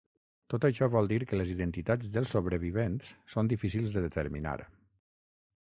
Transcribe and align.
Tot 0.53 0.63
això 0.69 0.87
vol 0.93 1.09
dir 1.11 1.19
que 1.31 1.39
les 1.41 1.51
identitats 1.55 2.09
dels 2.17 2.33
sobrevivents 2.37 3.13
són 3.37 3.53
difícils 3.55 3.95
de 3.99 4.07
determinar. 4.09 4.59